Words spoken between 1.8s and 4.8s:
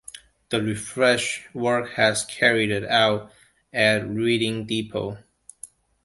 was carried out at Reading